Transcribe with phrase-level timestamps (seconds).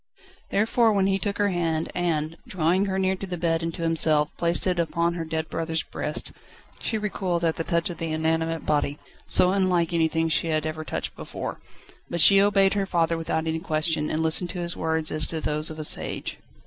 [0.49, 3.83] Therefore when he took her hand and, drawing her nearer to the bed and to
[3.83, 6.31] himself, placed it upon her dead brother's breast,
[6.79, 10.83] she recoiled at the touch of the inanimate body, so unlike anything she had ever
[10.83, 11.59] touched before,
[12.09, 15.39] but she obeyed her father without any question, and listened to his words as to
[15.39, 16.39] those of a sage.